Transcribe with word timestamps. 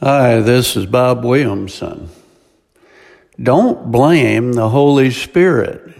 Hi, 0.00 0.38
this 0.38 0.76
is 0.76 0.86
Bob 0.86 1.24
Williamson. 1.24 2.08
Don't 3.42 3.90
blame 3.90 4.52
the 4.52 4.68
Holy 4.68 5.10
Spirit. 5.10 5.92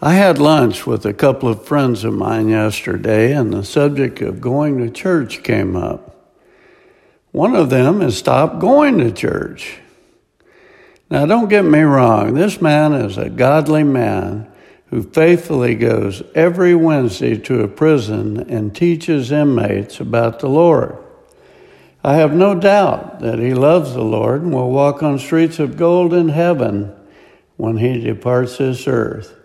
I 0.00 0.14
had 0.14 0.38
lunch 0.38 0.86
with 0.86 1.04
a 1.04 1.12
couple 1.12 1.50
of 1.50 1.66
friends 1.66 2.04
of 2.04 2.14
mine 2.14 2.48
yesterday, 2.48 3.34
and 3.34 3.52
the 3.52 3.62
subject 3.62 4.22
of 4.22 4.40
going 4.40 4.78
to 4.78 4.88
church 4.88 5.42
came 5.42 5.76
up. 5.76 6.32
One 7.32 7.54
of 7.54 7.68
them 7.68 8.00
has 8.00 8.16
stopped 8.16 8.60
going 8.60 8.96
to 9.00 9.12
church. 9.12 9.76
Now, 11.10 11.26
don't 11.26 11.50
get 11.50 11.66
me 11.66 11.80
wrong, 11.80 12.32
this 12.32 12.62
man 12.62 12.94
is 12.94 13.18
a 13.18 13.28
godly 13.28 13.84
man 13.84 14.50
who 14.86 15.02
faithfully 15.02 15.74
goes 15.74 16.22
every 16.34 16.74
Wednesday 16.74 17.36
to 17.36 17.62
a 17.62 17.68
prison 17.68 18.48
and 18.48 18.74
teaches 18.74 19.30
inmates 19.30 20.00
about 20.00 20.40
the 20.40 20.48
Lord. 20.48 20.96
I 22.04 22.14
have 22.14 22.34
no 22.34 22.54
doubt 22.54 23.20
that 23.20 23.38
he 23.38 23.54
loves 23.54 23.94
the 23.94 24.02
Lord 24.02 24.42
and 24.42 24.52
will 24.52 24.70
walk 24.70 25.02
on 25.02 25.18
streets 25.18 25.58
of 25.60 25.76
gold 25.76 26.12
in 26.12 26.30
heaven 26.30 26.94
when 27.56 27.76
he 27.76 28.00
departs 28.00 28.58
this 28.58 28.88
earth. 28.88 29.36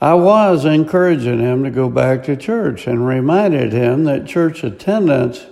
I 0.00 0.14
was 0.14 0.64
encouraging 0.64 1.40
him 1.40 1.64
to 1.64 1.70
go 1.70 1.90
back 1.90 2.24
to 2.24 2.36
church 2.36 2.86
and 2.86 3.06
reminded 3.06 3.72
him 3.72 4.04
that 4.04 4.26
church 4.26 4.64
attendance 4.64 5.44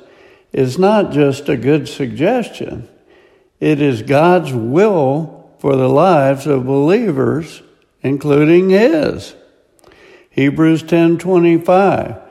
is 0.52 0.78
not 0.78 1.12
just 1.12 1.50
a 1.50 1.56
good 1.58 1.86
suggestion. 1.86 2.88
It 3.60 3.82
is 3.82 4.00
God's 4.00 4.54
will 4.54 5.50
for 5.58 5.76
the 5.76 5.88
lives 5.88 6.46
of 6.46 6.64
believers, 6.64 7.62
including 8.02 8.70
his. 8.70 9.34
Hebrews 10.30 10.84
10:25 10.84 12.27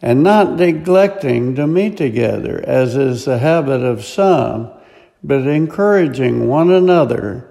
and 0.00 0.22
not 0.22 0.56
neglecting 0.56 1.54
to 1.56 1.66
meet 1.66 1.96
together, 1.96 2.62
as 2.66 2.96
is 2.96 3.24
the 3.24 3.38
habit 3.38 3.82
of 3.82 4.04
some, 4.04 4.70
but 5.22 5.46
encouraging 5.46 6.46
one 6.46 6.70
another, 6.70 7.48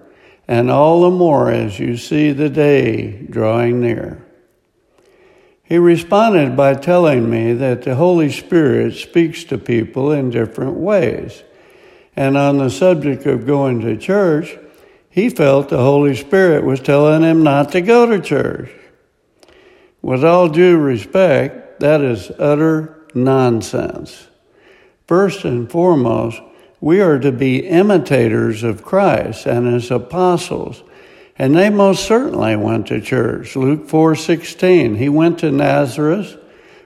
and 0.48 0.72
all 0.72 1.02
the 1.02 1.12
more 1.12 1.52
as 1.52 1.80
you 1.80 1.98
see 1.98 2.31
the 2.31 2.50
day 2.50 3.12
drawing 3.30 3.81
near. 3.81 4.26
He 5.64 5.78
responded 5.78 6.56
by 6.56 6.76
telling 6.76 7.30
me 7.30 7.52
that 7.54 7.81
the 7.81 7.95
Holy 7.95 8.31
Spirit 8.31 8.95
speaks 8.95 9.44
to 9.45 9.58
people 9.58 10.14
in 10.14 10.30
different 10.30 10.76
ways. 10.76 11.44
And 12.16 12.38
on 12.38 12.58
the 12.58 12.70
subject 12.70 13.26
of 13.26 13.45
going 13.45 13.82
to 13.82 13.98
church, 13.98 14.58
he 15.09 15.30
felt 15.30 15.67
the 15.67 15.78
Holy 15.78 16.16
Spirit 16.16 16.64
was 16.64 16.80
telling 16.80 17.22
him 17.22 17.44
not 17.44 17.73
to 17.73 17.82
go 17.82 18.06
to 18.06 18.22
church. 18.22 18.72
With 20.02 20.23
all 20.23 20.48
due 20.48 20.78
respect, 20.78 21.67
that 21.80 22.02
is 22.02 22.31
utter 22.39 23.06
nonsense. 23.14 24.28
First 25.08 25.45
and 25.45 25.70
foremost, 25.70 26.42
we 26.80 27.02
are 27.02 27.17
to 27.20 27.31
be 27.31 27.66
imitators 27.66 28.64
of 28.64 28.83
Christ 28.83 29.45
and 29.45 29.72
his 29.72 29.89
apostles. 29.89 30.83
And 31.39 31.55
they 31.55 31.70
most 31.70 32.05
certainly 32.05 32.55
went 32.55 32.88
to 32.88 33.00
church. 33.00 33.55
Luke 33.55 33.88
4:16. 33.88 34.95
He 34.95 35.09
went 35.09 35.39
to 35.39 35.52
Nazareth 35.52 36.38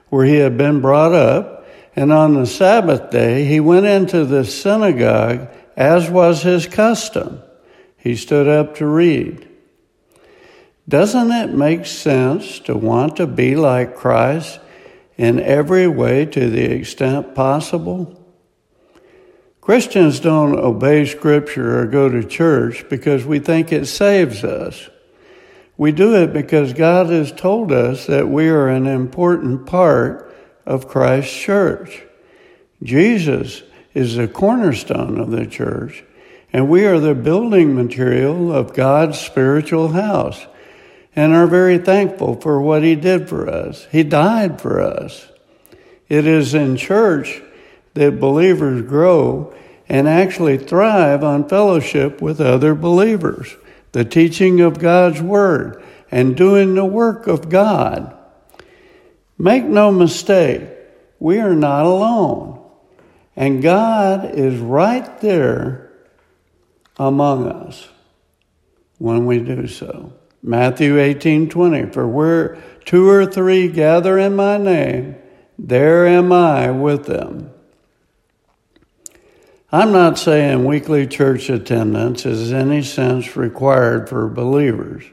where 0.08 0.26
he 0.26 0.36
had 0.36 0.58
been 0.58 0.80
brought 0.80 1.14
up, 1.14 1.66
and 1.96 2.12
on 2.12 2.34
the 2.34 2.46
Sabbath 2.46 3.10
day 3.10 3.44
he 3.44 3.60
went 3.60 3.86
into 3.86 4.24
the 4.24 4.44
synagogue 4.44 5.48
as 5.76 6.10
was 6.10 6.42
his 6.42 6.66
custom. 6.66 7.40
He 7.96 8.14
stood 8.14 8.46
up 8.46 8.76
to 8.76 8.86
read. 8.86 9.48
Doesn't 10.88 11.30
it 11.30 11.54
make 11.54 11.86
sense 11.86 12.58
to 12.60 12.76
want 12.76 13.16
to 13.16 13.26
be 13.26 13.56
like 13.56 13.96
Christ 13.96 14.60
in 15.22 15.38
every 15.38 15.86
way 15.86 16.26
to 16.26 16.50
the 16.50 16.64
extent 16.64 17.32
possible? 17.32 18.20
Christians 19.60 20.18
don't 20.18 20.58
obey 20.58 21.06
Scripture 21.06 21.78
or 21.78 21.86
go 21.86 22.08
to 22.08 22.24
church 22.24 22.84
because 22.90 23.24
we 23.24 23.38
think 23.38 23.70
it 23.70 23.86
saves 23.86 24.42
us. 24.42 24.90
We 25.76 25.92
do 25.92 26.16
it 26.16 26.32
because 26.32 26.72
God 26.72 27.06
has 27.10 27.30
told 27.30 27.70
us 27.70 28.06
that 28.06 28.28
we 28.28 28.48
are 28.48 28.66
an 28.66 28.88
important 28.88 29.64
part 29.64 30.34
of 30.66 30.88
Christ's 30.88 31.38
church. 31.38 32.02
Jesus 32.82 33.62
is 33.94 34.16
the 34.16 34.26
cornerstone 34.26 35.20
of 35.20 35.30
the 35.30 35.46
church, 35.46 36.02
and 36.52 36.68
we 36.68 36.84
are 36.84 36.98
the 36.98 37.14
building 37.14 37.76
material 37.76 38.52
of 38.52 38.74
God's 38.74 39.20
spiritual 39.20 39.90
house 39.90 40.48
and 41.14 41.32
are 41.32 41.46
very 41.46 41.78
thankful 41.78 42.40
for 42.40 42.60
what 42.60 42.82
He 42.82 42.94
did 42.94 43.28
for 43.28 43.48
us. 43.48 43.86
He 43.90 44.02
died 44.02 44.60
for 44.60 44.80
us. 44.80 45.28
It 46.08 46.26
is 46.26 46.54
in 46.54 46.76
church 46.76 47.42
that 47.94 48.20
believers 48.20 48.82
grow 48.82 49.54
and 49.88 50.08
actually 50.08 50.58
thrive 50.58 51.22
on 51.22 51.48
fellowship 51.48 52.22
with 52.22 52.40
other 52.40 52.74
believers, 52.74 53.56
the 53.92 54.04
teaching 54.04 54.60
of 54.60 54.78
God's 54.78 55.20
Word, 55.20 55.82
and 56.10 56.36
doing 56.36 56.74
the 56.74 56.84
work 56.84 57.26
of 57.26 57.48
God. 57.48 58.16
Make 59.38 59.64
no 59.64 59.90
mistake, 59.90 60.62
we 61.18 61.38
are 61.40 61.54
not 61.54 61.84
alone. 61.84 62.58
And 63.34 63.62
God 63.62 64.38
is 64.38 64.58
right 64.58 65.20
there 65.20 65.90
among 66.98 67.48
us 67.48 67.88
when 68.98 69.26
we 69.26 69.38
do 69.38 69.66
so. 69.66 70.12
Matthew 70.42 70.98
18 70.98 71.48
20, 71.48 71.86
for 71.92 72.08
where 72.08 72.62
two 72.84 73.08
or 73.08 73.24
three 73.26 73.68
gather 73.68 74.18
in 74.18 74.34
my 74.34 74.58
name, 74.58 75.14
there 75.58 76.06
am 76.06 76.32
I 76.32 76.70
with 76.70 77.06
them. 77.06 77.50
I'm 79.70 79.92
not 79.92 80.18
saying 80.18 80.64
weekly 80.64 81.06
church 81.06 81.48
attendance 81.48 82.26
is 82.26 82.50
in 82.50 82.72
any 82.72 82.82
sense 82.82 83.36
required 83.36 84.08
for 84.08 84.28
believers, 84.28 85.04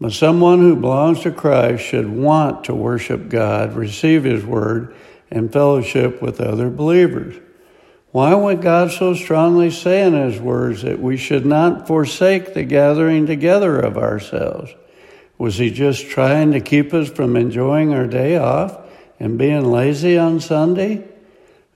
but 0.00 0.12
someone 0.12 0.58
who 0.58 0.74
belongs 0.74 1.20
to 1.20 1.30
Christ 1.30 1.84
should 1.84 2.08
want 2.08 2.64
to 2.64 2.74
worship 2.74 3.28
God, 3.28 3.74
receive 3.74 4.24
His 4.24 4.44
Word, 4.44 4.96
and 5.30 5.52
fellowship 5.52 6.20
with 6.20 6.40
other 6.40 6.70
believers. 6.70 7.36
Why 8.12 8.34
would 8.34 8.60
God 8.60 8.92
so 8.92 9.14
strongly 9.14 9.70
say 9.70 10.02
in 10.06 10.12
His 10.12 10.38
words 10.38 10.82
that 10.82 11.00
we 11.00 11.16
should 11.16 11.46
not 11.46 11.86
forsake 11.86 12.52
the 12.52 12.62
gathering 12.62 13.26
together 13.26 13.80
of 13.80 13.96
ourselves? 13.96 14.70
Was 15.38 15.56
He 15.56 15.70
just 15.70 16.08
trying 16.08 16.52
to 16.52 16.60
keep 16.60 16.92
us 16.92 17.08
from 17.08 17.36
enjoying 17.36 17.94
our 17.94 18.06
day 18.06 18.36
off 18.36 18.78
and 19.18 19.38
being 19.38 19.64
lazy 19.64 20.18
on 20.18 20.40
Sunday? 20.40 21.08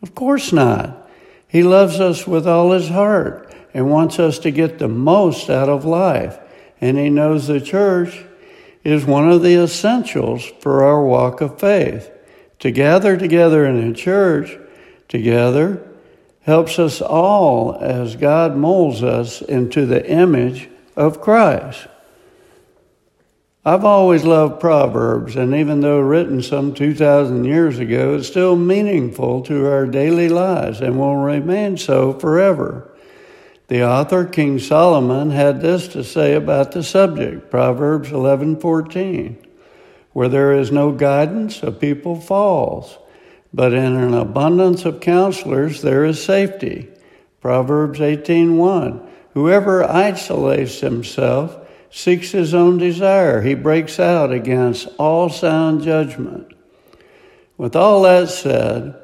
Of 0.02 0.14
course 0.14 0.52
not. 0.52 1.08
He 1.48 1.62
loves 1.62 2.00
us 2.00 2.26
with 2.26 2.46
all 2.46 2.72
His 2.72 2.90
heart 2.90 3.54
and 3.72 3.90
wants 3.90 4.18
us 4.18 4.38
to 4.40 4.50
get 4.50 4.78
the 4.78 4.88
most 4.88 5.48
out 5.48 5.70
of 5.70 5.86
life. 5.86 6.38
And 6.82 6.98
He 6.98 7.08
knows 7.08 7.46
the 7.46 7.62
church 7.62 8.26
is 8.84 9.06
one 9.06 9.30
of 9.30 9.42
the 9.42 9.54
essentials 9.54 10.44
for 10.60 10.84
our 10.84 11.02
walk 11.02 11.40
of 11.40 11.58
faith. 11.58 12.10
To 12.58 12.70
gather 12.70 13.16
together 13.16 13.64
in 13.64 13.78
a 13.78 13.94
church 13.94 14.58
together 15.08 15.82
helps 16.46 16.78
us 16.78 17.02
all 17.02 17.74
as 17.80 18.14
God 18.14 18.56
molds 18.56 19.02
us 19.02 19.42
into 19.42 19.84
the 19.84 20.08
image 20.08 20.68
of 20.94 21.20
Christ. 21.20 21.88
I've 23.64 23.84
always 23.84 24.22
loved 24.22 24.60
Proverbs, 24.60 25.34
and 25.34 25.56
even 25.56 25.80
though 25.80 25.98
written 25.98 26.40
some 26.40 26.72
2,000 26.72 27.44
years 27.44 27.80
ago, 27.80 28.14
it's 28.14 28.28
still 28.28 28.54
meaningful 28.54 29.42
to 29.42 29.66
our 29.66 29.86
daily 29.86 30.28
lives 30.28 30.80
and 30.80 31.00
will 31.00 31.16
remain 31.16 31.76
so 31.76 32.12
forever. 32.12 32.92
The 33.66 33.84
author, 33.84 34.24
King 34.24 34.60
Solomon, 34.60 35.30
had 35.30 35.60
this 35.60 35.88
to 35.88 36.04
say 36.04 36.34
about 36.34 36.70
the 36.70 36.84
subject, 36.84 37.50
Proverbs 37.50 38.12
11:14, 38.12 39.36
where 40.12 40.28
there 40.28 40.52
is 40.52 40.70
no 40.70 40.92
guidance, 40.92 41.60
a 41.64 41.72
people 41.72 42.14
falls 42.14 42.98
but 43.56 43.72
in 43.72 43.96
an 43.96 44.12
abundance 44.12 44.84
of 44.84 45.00
counselors 45.00 45.80
there 45.80 46.04
is 46.04 46.22
safety. 46.22 46.88
Proverbs 47.40 48.00
18:1. 48.00 49.00
Whoever 49.32 49.82
isolates 49.82 50.80
himself 50.80 51.56
seeks 51.90 52.32
his 52.32 52.52
own 52.52 52.76
desire. 52.76 53.40
He 53.40 53.54
breaks 53.54 53.98
out 53.98 54.30
against 54.30 54.88
all 54.98 55.30
sound 55.30 55.80
judgment. 55.80 56.52
With 57.56 57.74
all 57.74 58.02
that 58.02 58.28
said, 58.28 58.94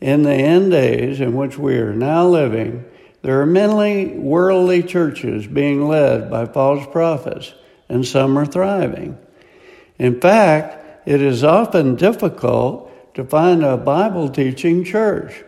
in 0.00 0.24
the 0.24 0.34
end 0.34 0.72
days 0.72 1.20
in 1.20 1.36
which 1.36 1.56
we 1.56 1.76
are 1.76 1.94
now 1.94 2.26
living, 2.26 2.84
there 3.22 3.40
are 3.40 3.46
many 3.46 4.06
worldly 4.06 4.82
churches 4.82 5.46
being 5.46 5.86
led 5.86 6.28
by 6.28 6.46
false 6.46 6.84
prophets, 6.90 7.54
and 7.88 8.04
some 8.04 8.36
are 8.36 8.46
thriving. 8.46 9.18
In 10.00 10.20
fact, 10.20 11.06
it 11.06 11.22
is 11.22 11.44
often 11.44 11.94
difficult 11.94 12.90
to 13.14 13.24
find 13.24 13.64
a 13.64 13.76
Bible 13.76 14.28
teaching 14.28 14.84
church. 14.84 15.44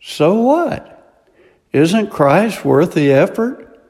So 0.00 0.34
what? 0.34 1.24
Isn't 1.72 2.10
Christ 2.10 2.64
worth 2.64 2.94
the 2.94 3.12
effort? 3.12 3.80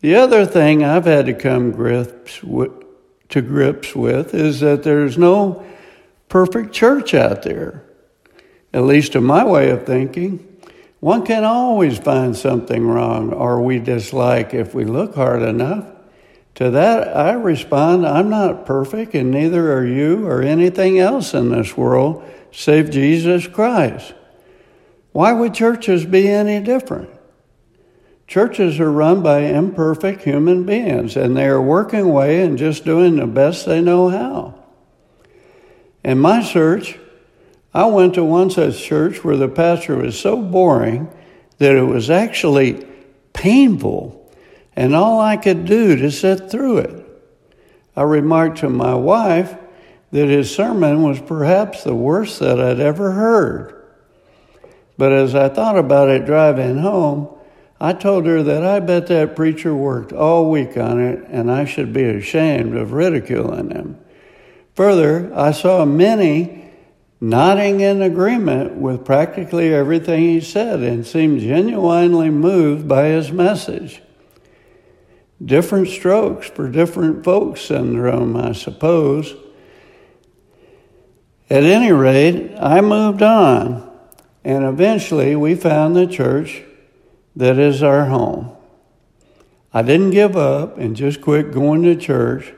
The 0.00 0.14
other 0.16 0.46
thing 0.46 0.82
I've 0.82 1.04
had 1.04 1.26
to 1.26 1.34
come 1.34 1.72
grips 1.72 2.42
with, 2.42 2.72
to 3.28 3.42
grips 3.42 3.94
with 3.94 4.34
is 4.34 4.60
that 4.60 4.82
there's 4.82 5.18
no 5.18 5.64
perfect 6.28 6.72
church 6.72 7.14
out 7.14 7.42
there. 7.42 7.84
at 8.72 8.84
least 8.84 9.16
in 9.16 9.24
my 9.24 9.44
way 9.44 9.70
of 9.70 9.84
thinking, 9.84 10.46
one 11.00 11.26
can 11.26 11.44
always 11.44 11.98
find 11.98 12.36
something 12.36 12.86
wrong 12.86 13.32
or 13.32 13.60
we 13.60 13.78
dislike 13.78 14.54
if 14.54 14.74
we 14.74 14.84
look 14.84 15.14
hard 15.14 15.42
enough. 15.42 15.86
To 16.60 16.70
that, 16.72 17.16
I 17.16 17.32
respond, 17.32 18.06
I'm 18.06 18.28
not 18.28 18.66
perfect, 18.66 19.14
and 19.14 19.30
neither 19.30 19.72
are 19.72 19.86
you 19.86 20.26
or 20.26 20.42
anything 20.42 20.98
else 20.98 21.32
in 21.32 21.48
this 21.48 21.74
world 21.74 22.22
save 22.52 22.90
Jesus 22.90 23.46
Christ. 23.46 24.12
Why 25.12 25.32
would 25.32 25.54
churches 25.54 26.04
be 26.04 26.28
any 26.28 26.60
different? 26.60 27.08
Churches 28.26 28.78
are 28.78 28.92
run 28.92 29.22
by 29.22 29.38
imperfect 29.38 30.24
human 30.24 30.66
beings, 30.66 31.16
and 31.16 31.34
they 31.34 31.46
are 31.46 31.62
working 31.62 32.00
away 32.00 32.42
and 32.42 32.58
just 32.58 32.84
doing 32.84 33.16
the 33.16 33.26
best 33.26 33.64
they 33.64 33.80
know 33.80 34.10
how. 34.10 34.62
In 36.04 36.18
my 36.18 36.42
church, 36.42 36.98
I 37.72 37.86
went 37.86 38.12
to 38.16 38.22
one 38.22 38.50
such 38.50 38.82
church 38.82 39.24
where 39.24 39.38
the 39.38 39.48
pastor 39.48 39.96
was 39.96 40.20
so 40.20 40.36
boring 40.42 41.08
that 41.56 41.74
it 41.74 41.84
was 41.84 42.10
actually 42.10 42.86
painful, 43.32 44.19
and 44.76 44.94
all 44.94 45.20
I 45.20 45.36
could 45.36 45.64
do 45.64 45.96
to 45.96 46.10
sit 46.10 46.50
through 46.50 46.78
it. 46.78 47.06
I 47.96 48.02
remarked 48.02 48.58
to 48.58 48.68
my 48.68 48.94
wife 48.94 49.56
that 50.12 50.28
his 50.28 50.54
sermon 50.54 51.02
was 51.02 51.20
perhaps 51.20 51.84
the 51.84 51.94
worst 51.94 52.40
that 52.40 52.60
I'd 52.60 52.80
ever 52.80 53.12
heard. 53.12 53.76
But 54.96 55.12
as 55.12 55.34
I 55.34 55.48
thought 55.48 55.78
about 55.78 56.08
it 56.08 56.26
driving 56.26 56.78
home, 56.78 57.28
I 57.80 57.94
told 57.94 58.26
her 58.26 58.42
that 58.42 58.64
I 58.64 58.80
bet 58.80 59.06
that 59.06 59.34
preacher 59.34 59.74
worked 59.74 60.12
all 60.12 60.50
week 60.50 60.76
on 60.76 61.00
it 61.00 61.24
and 61.28 61.50
I 61.50 61.64
should 61.64 61.92
be 61.92 62.04
ashamed 62.04 62.76
of 62.76 62.92
ridiculing 62.92 63.70
him. 63.70 63.98
Further, 64.74 65.32
I 65.34 65.52
saw 65.52 65.84
many 65.84 66.70
nodding 67.20 67.80
in 67.80 68.02
agreement 68.02 68.74
with 68.74 69.04
practically 69.04 69.72
everything 69.72 70.20
he 70.20 70.40
said 70.40 70.80
and 70.80 71.06
seemed 71.06 71.40
genuinely 71.40 72.30
moved 72.30 72.86
by 72.86 73.06
his 73.06 73.32
message. 73.32 74.02
Different 75.42 75.88
strokes 75.88 76.48
for 76.48 76.68
different 76.68 77.24
folks 77.24 77.62
syndrome, 77.62 78.36
I 78.36 78.52
suppose. 78.52 79.34
At 81.48 81.64
any 81.64 81.92
rate, 81.92 82.54
I 82.60 82.80
moved 82.80 83.22
on, 83.22 83.90
and 84.44 84.64
eventually 84.64 85.34
we 85.34 85.54
found 85.54 85.96
the 85.96 86.06
church 86.06 86.62
that 87.36 87.58
is 87.58 87.82
our 87.82 88.04
home. 88.04 88.54
I 89.72 89.82
didn't 89.82 90.10
give 90.10 90.36
up 90.36 90.76
and 90.78 90.94
just 90.94 91.22
quit 91.22 91.52
going 91.52 91.82
to 91.84 91.96
church, 91.96 92.52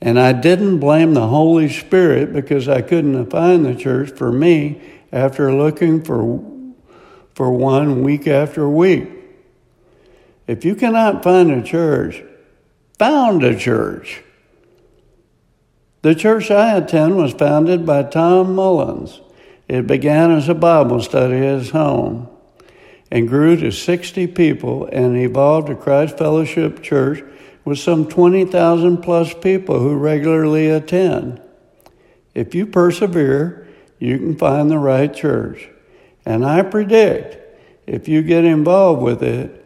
and 0.00 0.18
I 0.18 0.32
didn't 0.32 0.78
blame 0.78 1.14
the 1.14 1.28
Holy 1.28 1.70
Spirit 1.70 2.32
because 2.32 2.68
I 2.68 2.82
couldn't 2.82 3.30
find 3.30 3.64
the 3.64 3.74
church 3.74 4.10
for 4.10 4.30
me 4.30 4.80
after 5.10 5.52
looking 5.54 6.04
for, 6.04 6.44
for 7.34 7.50
one 7.50 8.02
week 8.02 8.26
after 8.26 8.68
week. 8.68 9.15
If 10.46 10.64
you 10.64 10.74
cannot 10.74 11.24
find 11.24 11.50
a 11.50 11.62
church, 11.62 12.22
found 12.98 13.42
a 13.42 13.58
church. 13.58 14.22
The 16.02 16.14
church 16.14 16.50
I 16.50 16.76
attend 16.76 17.16
was 17.16 17.32
founded 17.32 17.84
by 17.84 18.04
Tom 18.04 18.54
Mullins. 18.54 19.20
It 19.66 19.86
began 19.88 20.30
as 20.30 20.48
a 20.48 20.54
Bible 20.54 21.02
study 21.02 21.38
at 21.38 21.58
his 21.58 21.70
home 21.70 22.28
and 23.10 23.28
grew 23.28 23.56
to 23.56 23.72
60 23.72 24.28
people 24.28 24.86
and 24.92 25.16
evolved 25.16 25.66
to 25.68 25.74
Christ 25.74 26.16
Fellowship 26.16 26.82
Church 26.82 27.24
with 27.64 27.78
some 27.78 28.08
20,000 28.08 28.98
plus 28.98 29.34
people 29.34 29.80
who 29.80 29.96
regularly 29.96 30.68
attend. 30.68 31.40
If 32.34 32.54
you 32.54 32.66
persevere, 32.66 33.66
you 33.98 34.18
can 34.18 34.36
find 34.36 34.70
the 34.70 34.78
right 34.78 35.12
church. 35.12 35.68
And 36.24 36.44
I 36.44 36.62
predict 36.62 37.38
if 37.86 38.06
you 38.06 38.22
get 38.22 38.44
involved 38.44 39.02
with 39.02 39.22
it, 39.22 39.65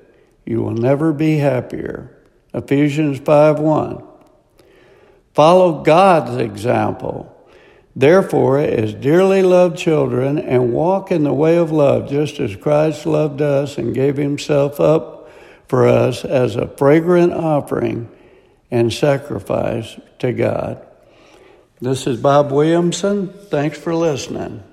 you 0.50 0.60
will 0.60 0.72
never 0.72 1.12
be 1.12 1.36
happier. 1.36 2.10
Ephesians 2.52 3.20
5 3.20 3.60
1. 3.60 4.02
Follow 5.32 5.84
God's 5.84 6.38
example. 6.38 7.32
Therefore, 7.94 8.58
as 8.58 8.92
dearly 8.92 9.42
loved 9.42 9.78
children, 9.78 10.38
and 10.38 10.72
walk 10.72 11.12
in 11.12 11.22
the 11.22 11.32
way 11.32 11.56
of 11.56 11.70
love, 11.70 12.10
just 12.10 12.40
as 12.40 12.56
Christ 12.56 13.06
loved 13.06 13.40
us 13.40 13.78
and 13.78 13.94
gave 13.94 14.16
himself 14.16 14.80
up 14.80 15.30
for 15.68 15.86
us 15.86 16.24
as 16.24 16.56
a 16.56 16.66
fragrant 16.66 17.32
offering 17.32 18.08
and 18.72 18.92
sacrifice 18.92 20.00
to 20.18 20.32
God. 20.32 20.84
This 21.80 22.08
is 22.08 22.20
Bob 22.20 22.50
Williamson. 22.50 23.28
Thanks 23.28 23.78
for 23.78 23.94
listening. 23.94 24.64